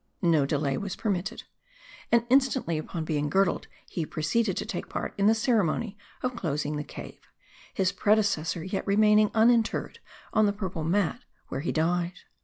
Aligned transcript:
No 0.23 0.47
delay 0.47 0.77
was 0.79 0.95
permitted. 0.95 1.43
And 2.11 2.25
instantly 2.27 2.79
upon 2.79 3.05
being 3.05 3.29
girdled, 3.29 3.67
he 3.87 4.03
proceeded 4.03 4.57
to 4.57 4.65
take 4.65 4.89
part 4.89 5.13
in 5.15 5.27
the 5.27 5.35
ceremony 5.35 5.95
of 6.23 6.35
closing 6.35 6.75
the 6.75 6.83
cave; 6.83 7.21
his 7.75 7.91
predecessor 7.91 8.63
yet 8.63 8.87
remaining 8.87 9.29
uninterred 9.35 9.99
on 10.33 10.47
the 10.47 10.53
purple 10.53 10.83
mat 10.83 11.21
where 11.49 11.61
he 11.61 11.71
died. 11.71 12.13